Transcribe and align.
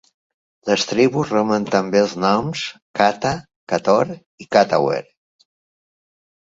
Les 0.69 0.85
tribus 0.91 1.33
reben 1.33 1.67
també 1.75 2.01
els 2.05 2.17
noms 2.25 2.65
"Kata", 3.01 3.37
"Kator" 3.75 4.17
i 4.47 4.53
"Katawer". 4.59 5.01